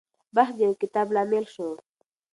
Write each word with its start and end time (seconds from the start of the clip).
بحث 0.35 0.53
د 0.57 0.59
يو 0.67 0.73
کتاب 0.81 1.07
لامل 1.15 1.45
شو. 1.53 1.67